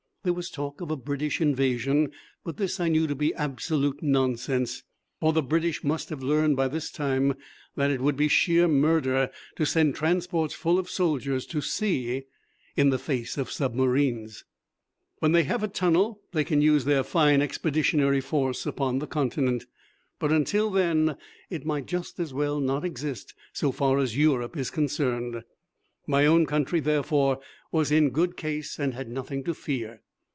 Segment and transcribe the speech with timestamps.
[0.23, 2.11] There was talk of a British invasion,
[2.43, 4.83] but this I knew to be absolute nonsense,
[5.19, 7.33] for the British must have learned by this time
[7.75, 12.25] that it would be sheer murder to send transports full of soldiers to sea
[12.77, 14.43] in the face of submarines.
[15.17, 19.65] When they have a tunnel they can use their fine expeditionary force upon the Continent,
[20.19, 21.17] but until then
[21.49, 25.41] it might just as well not exist so far as Europe is concerned.
[26.05, 27.39] My own country, therefore,
[27.71, 30.01] was in good case and had nothing to fear.